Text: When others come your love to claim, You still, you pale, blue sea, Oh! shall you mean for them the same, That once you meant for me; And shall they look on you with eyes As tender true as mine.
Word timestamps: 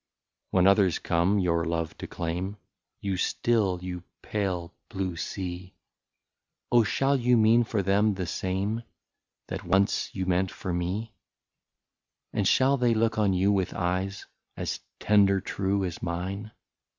When 0.49 0.65
others 0.65 0.97
come 0.97 1.37
your 1.37 1.63
love 1.63 1.95
to 1.99 2.07
claim, 2.07 2.57
You 3.01 3.17
still, 3.17 3.77
you 3.83 4.01
pale, 4.23 4.73
blue 4.89 5.15
sea, 5.15 5.75
Oh! 6.71 6.81
shall 6.81 7.15
you 7.19 7.37
mean 7.37 7.63
for 7.63 7.83
them 7.83 8.15
the 8.15 8.25
same, 8.25 8.81
That 9.49 9.63
once 9.63 10.09
you 10.15 10.25
meant 10.25 10.49
for 10.49 10.73
me; 10.73 11.13
And 12.33 12.47
shall 12.47 12.77
they 12.77 12.95
look 12.95 13.19
on 13.19 13.33
you 13.33 13.51
with 13.51 13.75
eyes 13.75 14.25
As 14.57 14.79
tender 14.99 15.39
true 15.39 15.85
as 15.85 16.01
mine. 16.01 16.49